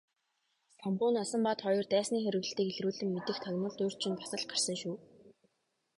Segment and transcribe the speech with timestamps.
[0.77, 4.95] Самбуу Насанбат хоёр дайсны хориглолтыг илрүүлэн мэдэх тагнуулд урьд шөнө бас л гарсан шүү.